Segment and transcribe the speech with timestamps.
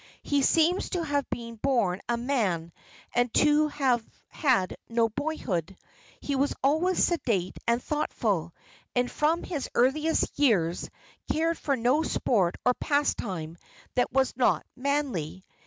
[0.23, 2.71] He seems to have been born a man
[3.13, 5.77] and to have had no boyhood.
[6.19, 8.55] He was always sedate and thoughtful,
[8.95, 10.89] and from his earliest years
[11.31, 13.59] cared for no sport or pastime
[13.93, 15.45] that was not manly.